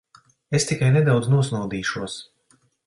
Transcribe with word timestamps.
Es 0.59 0.65
tikai 0.71 0.89
nedaudz 0.95 1.31
nosnaudīšos. 1.35 2.21